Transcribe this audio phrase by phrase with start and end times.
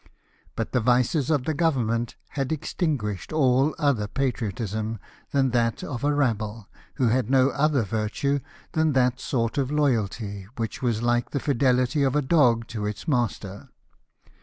[0.55, 4.97] But the vices of the Government had extinguished all other patriotism
[5.29, 8.39] than that of a rabble, who had no other virtue
[8.71, 13.07] than that sort of loyalty which was like the fidelity of a dog to its
[13.07, 13.69] master.